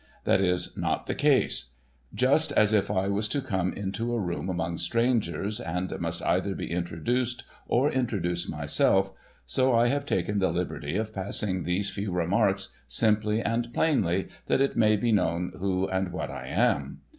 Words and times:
That 0.23 0.41
is 0.41 0.75
not 0.75 1.05
the 1.05 1.13
case. 1.13 1.75
Just 2.11 2.51
as 2.53 2.73
if 2.73 2.89
I 2.89 3.07
was 3.07 3.27
to 3.27 3.39
come 3.39 3.71
into 3.71 4.15
a 4.15 4.19
room 4.19 4.49
among 4.49 4.79
strangers, 4.79 5.59
and 5.59 5.95
must 5.99 6.23
either 6.23 6.55
be 6.55 6.71
introduced 6.71 7.43
or 7.67 7.91
introduce 7.91 8.49
myself, 8.49 9.13
so 9.45 9.75
I 9.75 9.89
have 9.89 10.07
taken 10.07 10.39
the 10.39 10.49
liberty 10.49 10.95
of 10.97 11.13
passing 11.13 11.65
these 11.65 11.91
few 11.91 12.11
remarks, 12.11 12.69
simply 12.87 13.41
and 13.43 13.71
plainly 13.75 14.29
that 14.47 14.59
it 14.59 14.75
may 14.75 14.97
be 14.97 15.11
known 15.11 15.51
who 15.59 15.87
and 15.89 16.11
what 16.11 16.31
I 16.31 16.47
am. 16.47 17.01